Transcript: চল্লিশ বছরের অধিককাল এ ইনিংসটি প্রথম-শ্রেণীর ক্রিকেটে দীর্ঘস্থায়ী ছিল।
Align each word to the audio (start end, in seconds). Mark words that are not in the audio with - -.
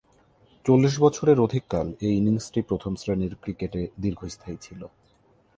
চল্লিশ 0.65 0.93
বছরের 0.99 1.37
অধিককাল 1.39 1.87
এ 2.01 2.09
ইনিংসটি 2.11 2.59
প্রথম-শ্রেণীর 2.61 3.33
ক্রিকেটে 3.41 3.81
দীর্ঘস্থায়ী 4.01 4.57
ছিল। 4.61 4.81